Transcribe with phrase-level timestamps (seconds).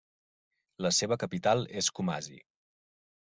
[0.85, 2.41] La seva capital és Kumasi.